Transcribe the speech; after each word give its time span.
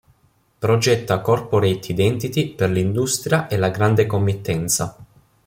Progetta 0.57 1.19
corporate 1.19 1.91
identity 1.91 2.47
per 2.55 2.71
l'industria 2.71 3.47
e 3.47 3.57
la 3.57 3.69
grande 3.69 4.07
committenza. 4.07 4.97